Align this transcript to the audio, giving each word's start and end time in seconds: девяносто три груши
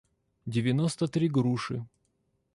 девяносто 0.47 1.07
три 1.07 1.27
груши 1.29 1.85